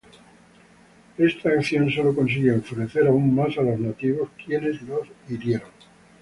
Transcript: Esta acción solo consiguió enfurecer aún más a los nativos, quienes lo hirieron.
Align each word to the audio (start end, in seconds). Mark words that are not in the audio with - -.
Esta 1.19 1.49
acción 1.51 1.91
solo 1.91 2.15
consiguió 2.15 2.53
enfurecer 2.55 3.05
aún 3.05 3.35
más 3.35 3.55
a 3.59 3.61
los 3.61 3.79
nativos, 3.79 4.29
quienes 4.43 4.81
lo 4.81 5.01
hirieron. 5.29 5.69